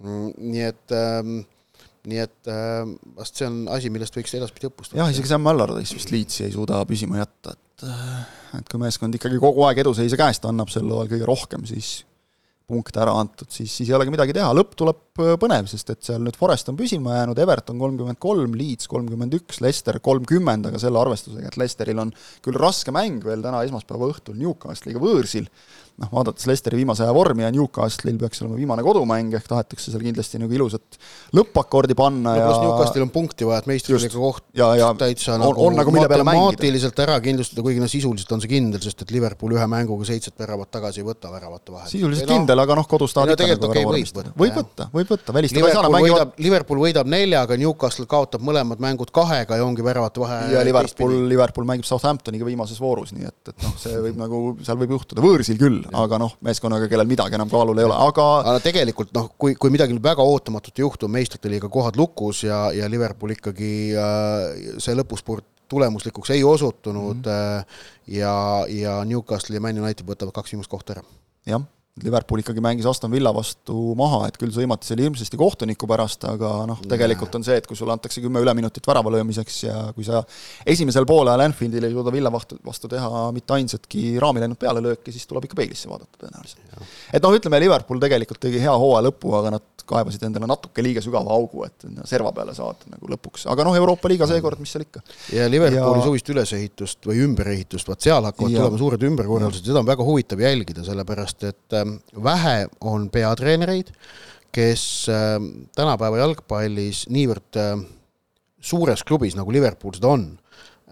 [0.00, 1.40] nii et ähm,
[2.08, 2.82] nii et äh,
[3.16, 5.02] vast see on asi, millest võiks edaspidi õppust võtta.
[5.02, 8.22] jah, isegi Sam Allardyce vist Leedsi ei suuda püsima jätta, et äh,
[8.58, 12.00] et kui meeskond ikkagi kogu aeg eduseise käest annab sel hooajal kõige rohkem, siis
[12.70, 16.02] punkte ära antud, siis, siis ei olegi midagi teha, lõpp tuleb äh, põnev, sest et
[16.06, 20.80] seal nüüd Forest on püsima jäänud, Everton kolmkümmend kolm, Leeds kolmkümmend üks, Leicester kolmkümmend, aga
[20.82, 22.14] selle arvestusega, et Leicesteril on
[22.46, 25.50] küll raske mäng veel täna esmaspäeva õhtul Newcastle'iga võõrsil,
[26.00, 30.02] noh, vaadates Leicesteri viimase aja vormi ja Newcastle'il peaks olema viimane kodumäng, ehk tahetakse seal
[30.04, 30.98] kindlasti nagu ilusat
[31.36, 35.36] lõppakordi panna no, ja pluss Newcastle'il on punkti vaja, et meistriliiga koht ja, ja täitsa
[35.36, 39.12] on, nagu on nagu matemaatiliselt ära kindlustada, kuigi noh, sisuliselt on see kindel, sest et
[39.14, 41.90] Liverpool ühe mänguga seitset väravat tagasi ei võta väravate vahel.
[41.92, 45.14] sisuliselt no, kindel, aga noh, kodus tahad ikka nagu okay, võib võtta, võib võtta, võib
[45.14, 49.66] võtta, välistada ei saa, nad mängivad Liverpool võidab neljaga, Newcastle kaotab mõlemad mängud kahega ja
[49.66, 54.00] ongi väravate vahe ja Liverpool, Liverpool mängib Southamptoniga viimases voorus, nii et, et noh, see
[54.06, 57.86] võib nagu, seal võib juhtuda, võõrsil küll, aga noh, meeskonnaga, kellel midagi enam kaalul ei
[57.88, 61.98] ole, aga aga tegelikult noh, kui, kui midagi väga ootamatut ei juhtu, meistrite liiga kohad
[62.00, 67.64] lukus ja, ja Liverpool ikkagi äh, see lõpuspurt tulemuslikuks ei osutunud mm -hmm.
[68.18, 71.04] ja, ja Newcastle ja Man United võtavad kaks viimast kohta ära.
[71.46, 71.62] jah
[72.04, 76.52] Liverpool ikkagi mängis Aston Villa vastu maha, et küll sõimati selle hirmsasti kohtuniku pärast, aga
[76.70, 80.22] noh, tegelikult on see, et kui sulle antakse kümme üleminutit värava löömiseks ja kui sa
[80.66, 85.28] esimesel poolajal Anfieldil ei suuda Villa vastu, vastu teha mitte ainsatki raami läinud pealelööki, siis
[85.30, 86.86] tuleb ikka peeglisse vaadata tõenäoliselt.
[87.12, 91.02] et noh, ütleme, Liverpool tegelikult tegi hea hooaja lõpu, aga nad kaevasid endale natuke liiga
[91.04, 94.86] sügava augu, et serva peale saada nagu lõpuks, aga noh, Euroopa liiga seekord, mis seal
[94.86, 95.02] ikka.
[95.34, 96.06] ja Liverpooli ja...
[96.06, 98.62] suvist ülesehitust või ümberehitust, vot seal hakkavad ja...
[98.62, 101.89] tulema suured ümberkorraldused, seda on väga huvitav jälgida, sellepärast et ähm,
[102.24, 103.94] vähe on peatreenereid,
[104.52, 105.38] kes äh,
[105.76, 107.74] tänapäeva jalgpallis niivõrd äh,
[108.60, 110.30] suures klubis, nagu Liverpool seda on,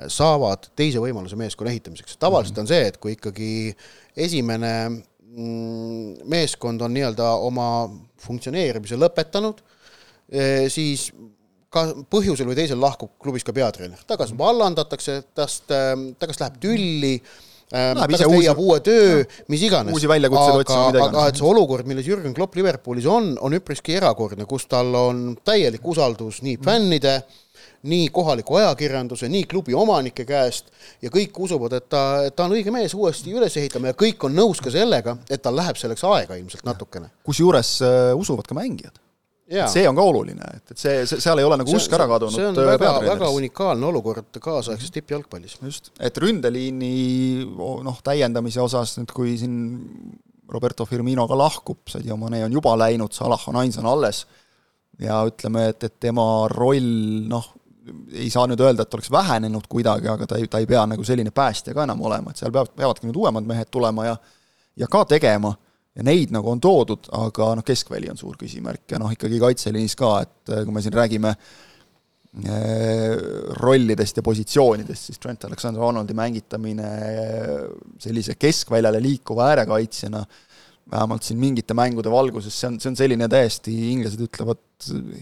[0.06, 2.16] saavad teise võimaluse meeskonna ehitamiseks.
[2.22, 2.64] tavaliselt mhm.
[2.64, 3.50] on see, et kui ikkagi
[4.16, 7.66] esimene mm, meeskond on nii-öelda oma
[8.22, 9.60] funktsioneerimise lõpetanud,
[10.30, 11.08] eh, siis
[11.72, 16.40] ka põhjusel või teisel lahkub klubist ka peatreener, ta kas vallandatakse, tast, eh, ta kas
[16.42, 19.92] läheb tülli, eh, ta kas leiab uue töö, mis iganes.
[19.92, 21.16] uusi väljakutseid otsima, mida iganes.
[21.16, 25.26] aga et see olukord, milles Jürgen Klopp Liverpoolis on, on üpriski erakordne, kus tal on
[25.44, 27.44] täielik usaldus nii fännide mm
[27.82, 32.54] nii kohaliku ajakirjanduse, nii klubi omanike käest ja kõik usuvad, et ta, et ta on
[32.56, 36.04] õige mees uuesti üles ehitama ja kõik on nõus ka sellega, et tal läheb selleks
[36.08, 37.12] aega ilmselt natukene.
[37.26, 38.98] kusjuures äh, usuvad ka mängijad.
[39.48, 42.34] See on ka oluline, et, et see, see, seal ei ole nagu usk ära kadunud.
[42.36, 45.58] see on äh, väga, väga unikaalne olukord kaasaegses tippjalgpallis.
[45.64, 46.92] just, et ründeliini
[47.56, 49.54] noh, täiendamise osas nüüd, kui siin
[50.52, 54.24] Roberto Firmino ka lahkub, Sadio Mane on juba läinud, Salah on ainsana alles
[55.00, 57.52] ja ütleme, et, et tema roll noh,
[58.12, 61.04] ei saa nüüd öelda, et oleks vähenenud kuidagi, aga ta ei, ta ei pea nagu
[61.04, 64.18] selline päästja ka enam olema, et seal peavad, peavadki nüüd uuemad mehed tulema ja
[64.78, 65.54] ja ka tegema
[65.98, 69.98] ja neid nagu on toodud, aga noh, keskväli on suur küsimärk ja noh, ikkagi kaitseliinis
[69.98, 71.32] ka, et eh, kui me siin räägime
[72.46, 73.14] eh,
[73.58, 77.64] rollidest ja positsioonidest, siis Trent Alexander-Arnoldi mängitamine eh,
[78.04, 80.22] sellise keskväljale liikuva äärekaitsjana
[80.88, 84.62] vähemalt siin mingite mängude valguses, see on, see on selline täiesti, inglased ütlevad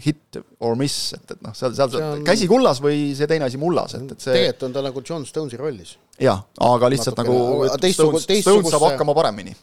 [0.04, 2.22] hit or miss, et, et noh, seal, seal on...
[2.26, 5.26] käsi kullas või see teine asi mullas, et, et see tegelikult on ta nagu John
[5.26, 5.96] Stonesi rollis.
[6.22, 9.56] jah, aga lihtsalt Natukene, nagu Stones, Stones saab hakkama paremini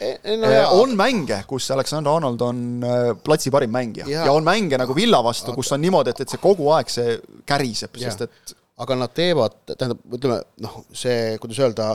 [0.00, 0.72] no jah.
[0.76, 4.08] on mänge, kus Alexander Arnold on äh, platsi parim mängija.
[4.08, 6.92] Ja, ja on mänge nagu Villa vastu, kus on niimoodi, et, et see kogu aeg
[6.92, 11.90] see käriseb, sest et aga nad teevad, tähendab, ütleme noh, see, kuidas öelda,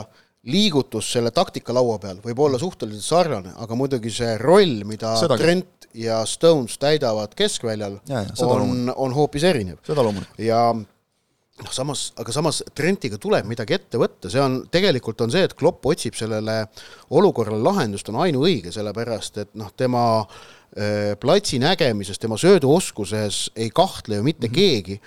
[0.46, 5.88] liigutus selle taktikalaua peal võib olla suhteliselt sarnane, aga muidugi see roll, mida Seda- Trent
[5.96, 7.98] ja Stones täidavad keskväljal,
[8.46, 9.80] on, on hoopis erinev.
[9.86, 10.38] Seda loomulikult.
[10.38, 10.60] ja
[11.62, 15.54] noh, samas, aga samas Trentiga tuleb midagi ette võtta, see on, tegelikult on see, et
[15.56, 16.58] Klopp otsib sellele
[17.16, 24.20] olukorrale lahendust, on ainuõige, sellepärast et noh, tema äh, platsi nägemises, tema sööduoskuses ei kahtle
[24.20, 24.56] ju mitte mm -hmm.
[24.56, 25.00] keegi,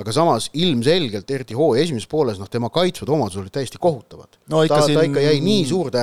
[0.00, 4.62] aga samas ilmselgelt, eriti hooaja esimeses pooles, noh, tema kaitsvad omadused olid täiesti kohutavad No
[4.66, 6.02] ta, ta siin- ikka jäi nii suurde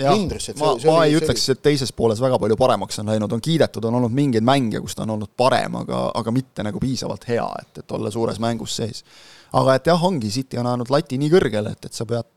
[0.00, 3.40] plindrisse, et ma, ma ei ütleks, et teises pooles väga palju paremaks on läinud, on
[3.44, 7.24] kiidetud, on olnud mingeid mänge, kus ta on olnud parem, aga, aga mitte nagu piisavalt
[7.30, 9.04] hea, et, et olla suures mängus sees.
[9.52, 12.28] aga et jah, ongi, City on ajanud lati nii kõrgele, et, et sa pead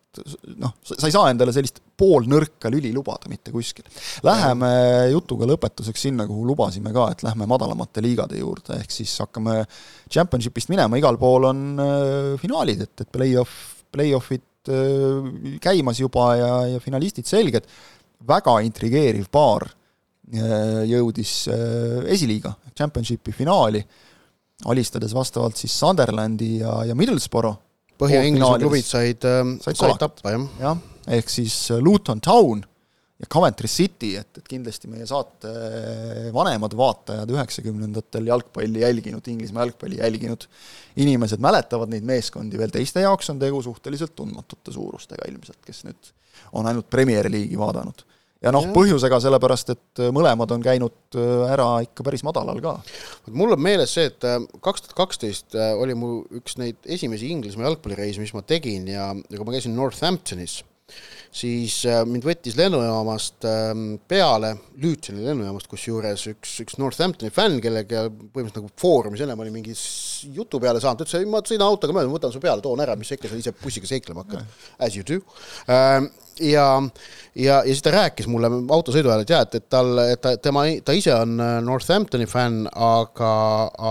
[0.62, 3.86] noh, sa ei saa endale sellist poolnõrka lüli lubada mitte kuskil.
[4.26, 4.70] Läheme
[5.14, 9.62] jutuga lõpetuseks sinna, kuhu lubasime ka, et lähme madalamate liigade juurde, ehk siis hakkame
[10.12, 16.54] championship'ist minema, igal pool on äh, finaalid, et, et play-off, play-off'id äh, käimas juba ja,
[16.76, 17.68] ja finalistid selged,
[18.28, 21.36] väga intrigeeriv paar äh, jõudis
[22.14, 23.84] esiliiga, championship'i finaali,
[24.70, 27.58] alistades vastavalt siis Sunderlandi ja, ja Middlesbrough,
[28.02, 30.46] Põhja-Inglismaa klubid said, Said said, said tappa, jah.
[30.62, 30.80] jah,
[31.18, 32.64] ehk siis äh, Luton Town
[33.20, 35.52] ja Coventry City, et, et kindlasti meie saate
[36.36, 40.48] vanemad vaatajad üheksakümnendatel jalgpalli jälginud, Inglismaa jalgpalli jälginud
[41.00, 46.12] inimesed mäletavad neid meeskondi veel, teiste jaoks on tegu suhteliselt tundmatute suurustega ilmselt, kes nüüd
[46.58, 48.04] on ainult Premier League'i vaadanud.
[48.44, 52.76] Ja noh, põhjusega sellepärast, et mõlemad on käinud äh, ära ikka päris madalal ka.
[53.32, 54.28] mul on meeles see, et
[54.64, 59.40] kaks tuhat kaksteist oli mu üks neid esimesi Inglismaa jalgpallireise, mis ma tegin ja, ja
[59.40, 60.62] kui ma käisin Northamptonis,
[61.34, 64.54] siis äh, mind võttis lennujaamast ähm, peale,
[64.84, 69.74] Lutoni lennujaamast kusjuures üks, üks Northamptoni fänn, kellega põhimõtteliselt nagu foorumis ennem oli mingi
[70.34, 72.98] jutu peale saanud, ütles, ei ma sõidan autoga mööda, ma võtan su peale, toon ära,
[73.00, 75.22] mis sa ikka seal ise bussiga seiklema hakkad, as you do
[75.74, 76.12] ähm,.
[76.42, 76.68] ja,
[77.34, 80.36] ja, ja siis ta rääkis mulle autosõidu ajal, et jaa, et, et tal, et ta,
[80.38, 83.34] tema, ta ise on äh, Northamptoni fänn, aga,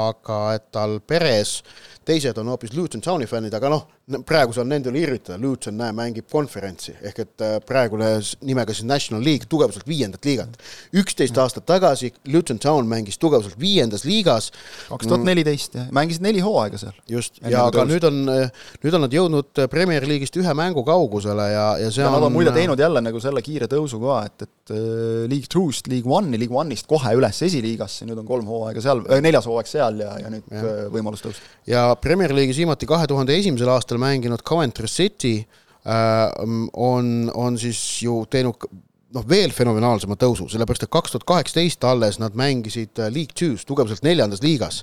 [0.06, 1.58] aga et tal peres
[2.06, 3.86] teised on hoopis Luton Towni fännid, aga noh,
[4.26, 8.08] praegu saan nende üle irvitada, Luton näe, mängib konverentsi ehk et äh, praegune
[8.42, 10.56] nimega siis National League tugevuselt viiendat liigat.
[10.98, 14.50] üksteist aastat tagasi Luton Town mängis tugevuselt viiendas liigas,
[14.88, 16.96] kaks tuhat neliteist jah, mängisid neli hooaega seal.
[17.08, 17.92] just, ja aga tõusid.
[17.92, 18.50] nüüd on,
[18.82, 22.26] nüüd on nad jõudnud Premier League'ist ühe mängu kaugusele ja, ja see ja on nad
[22.26, 26.10] on muide teinud jälle nagu selle kiire tõusu ka, et, et äh, League Two'st League
[26.10, 30.18] One'i, League One'ist kohe üles esiliigasse, nüüd on kolm hooaega seal, neljas hooaeg seal ja,
[30.24, 30.76] ja nüüd ja.
[30.90, 31.54] võimalus tõusta.
[31.70, 36.30] ja Premier League'is viimati kahe tuhande esimesel aastal mänginud Coventry City äh,
[36.72, 38.68] on, on siis ju teinud
[39.12, 43.66] noh, veel fenomenaalsema tõusu, sellepärast et kaks tuhat kaheksateist alles nad mängisid äh, League Two's
[43.68, 44.82] tugevuselt neljandas liigas,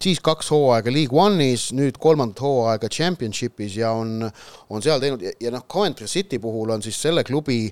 [0.00, 4.24] siis kaks hooaega League One'is, nüüd kolmandat hooaega Championship'is ja on,
[4.70, 7.62] on seal teinud ja, ja noh, Coventry City puhul on siis selle klubi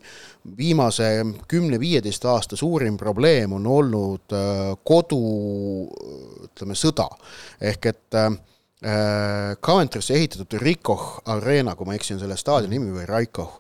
[0.59, 1.09] viimase
[1.49, 5.23] kümne-viieteist aasta suurim probleem on olnud äh, kodu
[6.49, 7.09] ütleme, sõda.
[7.61, 8.31] ehk et äh,
[8.81, 13.57] Coventry'sse ehitatud Rikoh Arena, kui ma ei eksi, on selle staadioni nimi või Raikoh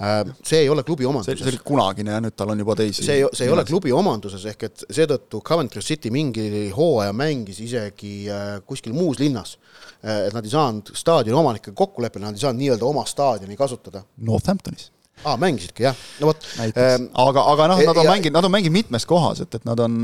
[0.00, 3.04] äh,, see ei ole klubi omanduses see oli kunagine ja nüüd tal on juba teisi.
[3.04, 7.60] see ei, see ei ole klubi omanduses, ehk et seetõttu Coventry City mingi hooaja mängis
[7.66, 9.58] isegi äh, kuskil muus linnas.
[10.00, 14.00] et nad ei saanud staadioni omanikega kokku leppida, nad ei saanud nii-öelda oma staadioni kasutada.
[14.24, 14.88] Northamptonis
[15.22, 18.54] aa, mängisidki jah, no vot ähm,, aga, aga noh, nad on ja- mänginud, nad on
[18.56, 20.00] mänginud mitmes kohas, et, et nad on,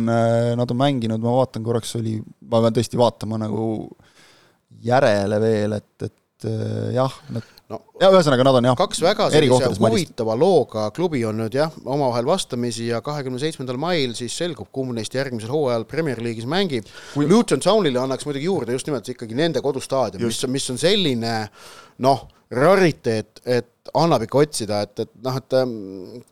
[0.61, 2.19] nad on mänginud, ma vaatan korraks oli,
[2.53, 3.65] ma pean tõesti vaatama nagu
[4.85, 9.29] järele veel, et, et äh, jah, nad no ja ühesõnaga nad on jah, kaks väga
[9.33, 14.71] sellise huvitava looga klubi on nüüd jah, omavahel vastamisi ja kahekümne seitsmendal mail siis selgub,
[14.75, 16.89] kumb neist järgmisel hooajal Premier League'is mängib.
[17.13, 17.29] Kui-.
[17.29, 21.35] Luton Townile annaks muidugi juurde just nimelt ikkagi nende kodustaadion, mis mis on selline
[22.05, 22.25] noh,
[22.57, 25.73] rariteet, et annab ikka otsida, et, et noh, et ähm,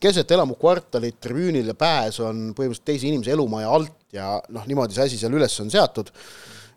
[0.00, 5.20] keset elamukvartalit tribüünile pääs on põhimõtteliselt teise inimese elumaja alt ja noh, niimoodi see asi
[5.20, 6.12] seal üles on seatud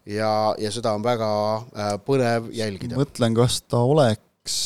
[0.09, 2.97] ja, ja seda on väga äh, põnev jälgida.
[2.99, 4.57] mõtlen, kas ta oleks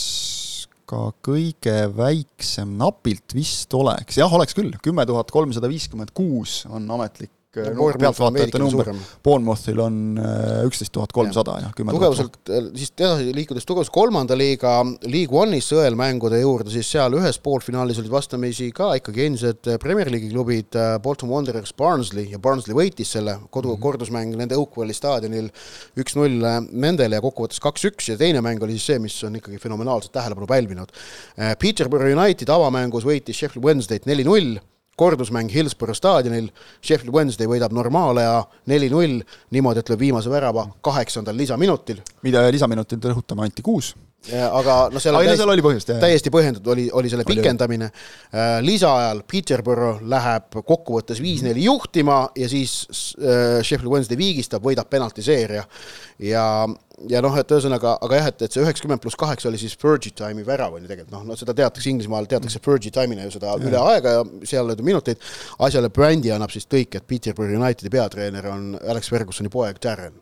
[0.90, 6.90] ka kõige väiksem, napilt vist oleks, jah, oleks küll, kümme tuhat kolmsada viiskümmend kuus on
[6.98, 8.90] ametlik äh, No no, Bournemouth on pealtvaatajate number
[9.24, 12.16] Bournemouthil on äh, üksteist tuhat kolmsada ja kümme tuhat.
[12.18, 18.02] tugevuselt, siis edasi liikudes tugevuselt kolmanda liiga League One'is sõelmängude juurde, siis seal ühes poolfinaalis
[18.02, 23.14] olid vastamisi ka ikkagi endised Premier League'i klubid äh, Bolton Wanderers Barnsley ja Barnsley võitis
[23.18, 23.86] selle kodu mm -hmm.
[23.86, 25.50] kordusmäng nende Oakwelli staadionil
[26.00, 30.14] üks-null nendele ja kokkuvõttes kaks-üks ja teine mäng oli siis see, mis on ikkagi fenomenaalselt
[30.14, 30.92] tähelepanu pälvinud.
[31.60, 34.60] Peterborough United avamängus võitis Sheffield Wednesday't neli-null
[34.96, 36.50] kordusmäng Hillsborough staadionil,
[36.82, 42.02] Sheffield Wednesday võidab normaalaja neli-null, niimoodi, et lööb viimase värava kaheksandal lisaminutil.
[42.22, 43.96] mida lisaminutil rõhutame, anti kuus
[44.32, 47.90] aga noh, seal, täiesti, seal oli põhjust, täiesti põhjendatud oli, oli selle oli pikendamine.
[48.32, 52.86] Äh, lisaajal Peterborough läheb kokkuvõttes viis-neli juhtima ja siis
[53.20, 55.66] äh, Sheffield Wednesday viigistab, võidab penaltiseeria
[56.24, 56.48] ja
[57.10, 60.14] ja noh, et ühesõnaga, aga jah, et, et see üheksakümmend pluss kaheksa oli siis Fergie
[60.16, 63.64] time'i värav ju tegelikult noh, no seda teatakse Inglismaal, teatakse Fergie time'ina ju seda ja.
[63.68, 65.20] üle aega ja seal löödud minuteid.
[65.68, 70.22] asjale brändi annab siis tõik, et Peterborough Unitedi peatreener on Alex Fergusoni poeg Darren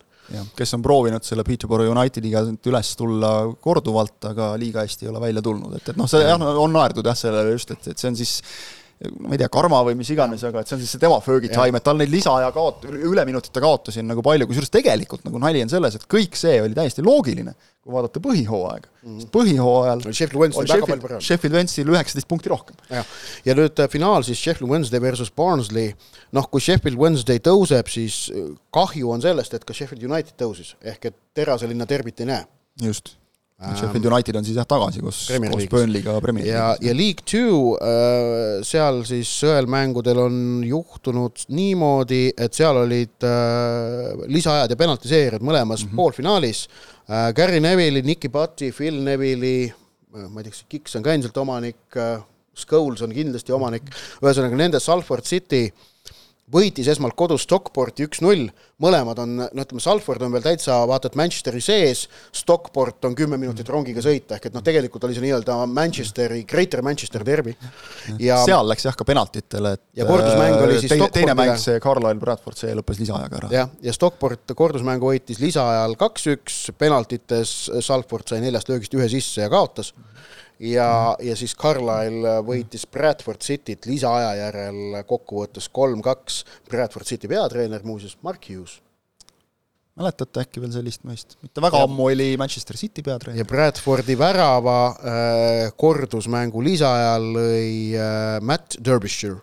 [0.56, 3.32] kes on proovinud selle Peterborough Unitediga üles tulla
[3.64, 7.08] korduvalt, aga liiga hästi ei ole välja tulnud, et, et noh, see jah, on naerdud
[7.08, 8.38] jah, sellele just, et, et see on siis
[9.02, 11.50] ma ei tea, karma või mis iganes, aga et see on siis see tema Fergie
[11.50, 15.64] time, et tal neid lisaaja kaot-, üleminutite kaotusi on nagu palju, kusjuures tegelikult nagu nali
[15.66, 19.14] on selles, et kõik see oli täiesti loogiline, kui vaadata põhihooaega mm.
[19.16, 19.30] -hmm.
[19.34, 21.22] põhihooajal Sheffield Wednesday väga palju.
[21.26, 22.78] Sheffield Wednesday'l üheksateist punkti rohkem.
[22.90, 25.96] jah, ja nüüd äh, finaal siis Sheffield Wednesday versus Barnsley,
[26.32, 30.76] noh, kui Sheffield Wednesday tõuseb, siis äh, kahju on sellest, et ka Sheffield United tõusis,
[30.84, 32.46] ehk et Terase linna derbit ei näe.
[32.82, 33.16] just
[33.62, 36.56] Sheffield United on siis jah tagasi koos, koos Burnley'ga Premier League'is.
[36.56, 44.26] ja, ja League Two, äh, seal siis sõelmängudel on juhtunud niimoodi, et seal olid äh,
[44.34, 46.02] lisaajad ja penaltiseerijad mõlemas mm -hmm.
[46.02, 46.64] poolfinaalis.
[47.06, 49.72] Äh, Gary Neville'i, Nicky Butti, Phil Neville'i,
[50.10, 52.02] ma ei tea, kas Kiks on ka endiselt omanik,
[52.58, 53.86] Scholes on kindlasti omanik,
[54.22, 55.91] ühesõnaga nende Salford City äh,
[56.52, 58.50] võitis esmalt kodus Stockporti üks-null,
[58.82, 62.04] mõlemad on, no ütleme, Salford on veel täitsa vaata et Manchesteri sees,
[62.36, 66.84] Stockport on kümme minutit rongiga sõita, ehk et noh, tegelikult oli see nii-öelda Manchesteri, Greater
[66.86, 67.56] Manchester derby.
[68.20, 71.80] ja seal läks jah ka penaltitele, et ja kordusmäng oli siis teine, teine mäng, see
[71.84, 73.52] Carlisle Bradford, see lõppes lisaajaga ära.
[73.56, 79.52] jah, ja Stockport kordusmängu võitis lisaajal kaks-üks, penaltites Salford sai neljast löögist ühe sisse ja
[79.52, 80.04] kaotas mm.
[80.04, 87.84] -hmm ja, ja siis Carlisle võitis Bradford Cityt lisaaja järel kokkuvõttes kolm-kaks, Bradford City peatreener
[87.88, 88.80] muuseas Mark Hughes
[90.00, 91.38] mäletate äkki veel sellist meest?
[91.44, 93.42] mitte väga ja, ammu oli Manchester City peatreener.
[93.42, 99.42] ja Bradfordi värava äh, kordusmängu lisaajal lõi äh, Matt Derbyshire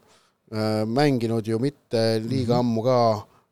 [0.52, 2.58] äh,, mänginud ju mitte liiga mm -hmm.
[2.60, 2.98] ammu ka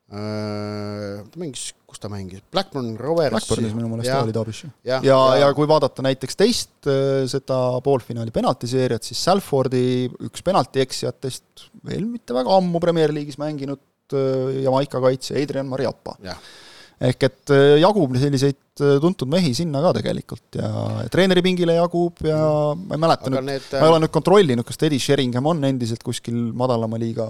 [0.07, 3.33] ta mängis kus ta mängis, Blackburn Rovers.
[3.33, 4.69] Blackburnis minu meelest oli Darbish.
[4.85, 11.66] ja, ja, ja, kui vaadata näiteks teist äh, seda poolfinaali penaltiseeriat, siis Salfordi üks penaltieksijatest
[11.87, 13.81] veel mitte väga ammu Premier League'is mänginud
[14.12, 16.19] äh, Jamaica kaitsja Adrian Mariappa.
[16.97, 20.69] ehk et äh, jagub selliseid tuntud mehi sinna ka tegelikult ja
[21.12, 22.40] treeneripingile jagub ja
[22.77, 25.64] ma ei mäleta Aga nüüd need..., ma ei ole nüüd kontrollinud, kas Teddy Sheringham on
[25.69, 27.25] endiselt kuskil madalama liiga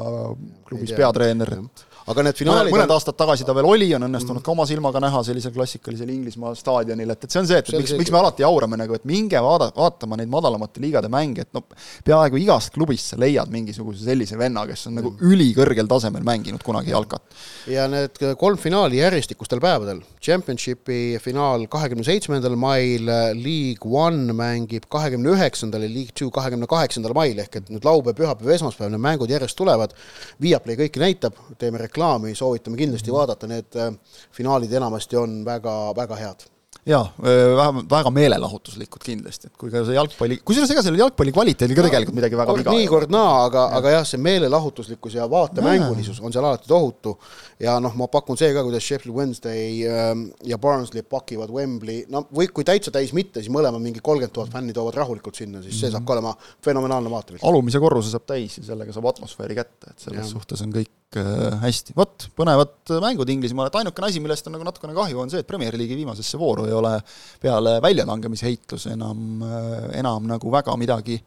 [0.67, 4.53] klubis peatreener, et aga need finaalid mõned aastad tagasi ta veel oli, on õnnestunud ka
[4.53, 7.95] oma silmaga näha sellisel klassikalisel Inglismaa staadionil, et, et see on see, et see miks,
[7.99, 11.67] miks me alati jaurame nagu, et minge vaada, vaatama neid madalamate liigade mänge, et noh,
[12.07, 15.33] peaaegu igast klubist sa leiad mingisuguse sellise venna, kes on nagu mm.
[15.33, 17.27] ülikõrgel tasemel mänginud kunagi jalkat.
[17.71, 25.35] ja need kolm finaali järjestikustel päevadel, Championshipi finaal kahekümne seitsmendal mail, League One mängib kahekümne
[25.35, 29.31] üheksandal ja League Two kahekümne kaheksandal mail, ehk et nüüd laupäev, pühapäev, esmaspäev, need mängud
[29.31, 29.95] järjest tulevad,
[30.43, 33.95] Viaplay kõiki näitab, teeme reklaami, reklaami soovitame kindlasti vaadata, need äh,
[34.37, 36.47] finaalid enamasti on väga, väga head
[36.87, 41.75] jaa, vähemalt väga meelelahutuslikud kindlasti, et kui ka see jalgpalli, kusjuures ega sellel jalgpalli kvaliteedil
[41.75, 42.83] ka tegelikult midagi väga viga ei ole.
[42.85, 47.17] nii, kord naa, aga, aga jah, see meelelahutuslikkus ja vaatemängulisus on seal alati tohutu
[47.63, 52.23] ja noh, ma pakun see ka, kuidas Sheffield Wednesday ähm, ja Barnsley pakivad Wembley, no
[52.31, 55.81] või kui täitsa täis mitte, siis mõlemad mingi kolmkümmend tuhat fänni toovad rahulikult sinna, siis
[55.83, 57.43] see saab ka olema fenomenaalne vaatepilt.
[57.51, 60.31] alumise korruse saab täis ja sellega saab atmosfääri kätte, et selles ja.
[60.37, 64.65] suhtes on kõik Äh, hästi, vot, põnevad mängud Inglismaal, et ainukene asi, millest on nagu
[64.67, 66.97] natukene kahju, on see, et Premier League'i viimasesse vooru ei ole
[67.41, 71.21] peale väljalangemise heitlus enam, äh, enam nagu väga midagi,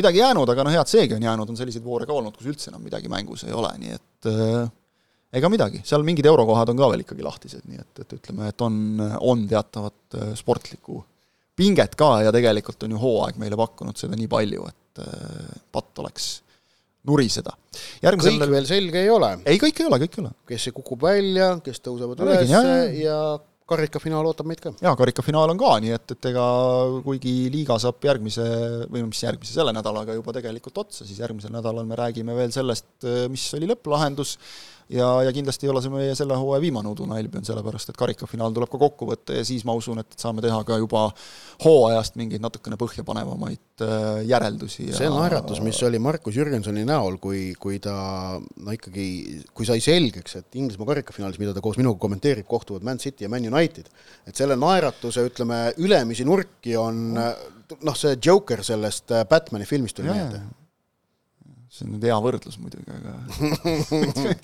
[0.00, 2.48] midagi jäänud, aga noh, hea, et seegi on jäänud, on selliseid voore ka olnud, kus
[2.54, 4.72] üldse enam midagi mängus ei ole, nii et äh,
[5.38, 8.64] ega midagi, seal mingid eurokohad on ka veel ikkagi lahtised, nii et, et ütleme, et
[8.64, 8.80] on,
[9.28, 11.02] on teatavat sportlikku
[11.56, 12.14] pinget ka.
[12.24, 15.04] Ja tegelikult on ju hooaeg meile pakkunud seda nii palju, et
[15.76, 16.30] patt oleks
[17.08, 17.56] nuriseda.
[18.02, 19.36] Kõik veel selge ei ole.
[19.44, 20.32] ei, kõik ei ole, kõik ei ole.
[20.48, 22.62] kes kukub välja, kes tõusevad üles ja,
[22.94, 23.18] ja
[23.66, 24.72] karikafinaal ootab meid ka.
[24.82, 26.44] jaa, karikafinaal on ka, nii et, et ega
[27.06, 28.46] kuigi liiga saab järgmise,
[28.92, 32.54] või no mis järgmise, selle nädalaga juba tegelikult otsa, siis järgmisel nädalal me räägime veel
[32.54, 32.88] sellest,
[33.32, 34.36] mis oli lõpplahendus,
[34.92, 38.54] ja, ja kindlasti ei ole see meie selle hooaja viimane udune Albion, sellepärast et karikafinaal
[38.54, 41.06] tuleb ka kokku võtta ja siis ma usun, et saame teha ka juba
[41.64, 44.90] hooajast mingeid natukene põhjapanevamaid äh, järeldusi.
[44.96, 47.96] see naeratus, mis oli Markus Jürgensoni näol, kui, kui ta
[48.38, 49.08] no ikkagi,
[49.56, 53.32] kui sai selgeks, et Inglismaa karikafinaalis, mida ta koos minuga kommenteerib, kohtuvad Man City ja
[53.32, 53.90] Man United,
[54.26, 60.12] et selle naeratuse, ütleme, ülemisi nurki on noh, see Joker sellest äh, Batman'i filmist tuli
[60.12, 60.44] meelde
[61.76, 63.16] see on nüüd hea võrdlus muidugi, aga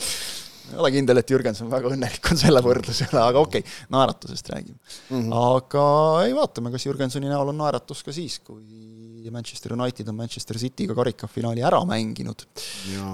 [0.72, 4.50] ei ole kindel, et Jürgenson väga õnnelik on selle võrdluse üle, aga okei okay,, naeratusest
[4.52, 5.16] räägime mm.
[5.16, 5.32] -hmm.
[5.38, 5.84] aga
[6.26, 10.96] ei, vaatame, kas Jürgensoni näol on naeratus ka siis, kui Manchester United on Manchester City'ga
[10.98, 12.44] karikafinaali ära mänginud.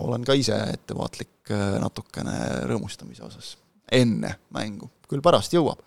[0.00, 3.56] olen ka ise ettevaatlik äh, natukene rõõmustamise osas,
[3.92, 5.84] enne mängu, küll pärast jõuab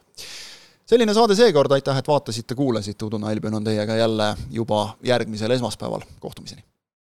[0.91, 6.03] selline saade seekord, aitäh, et vaatasite, kuulasite, Udu Nailbjörn on teiega jälle juba järgmisel esmaspäeval,
[6.19, 6.65] kohtumiseni!